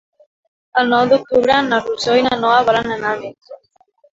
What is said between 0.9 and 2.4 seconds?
nou d'octubre na Rosó i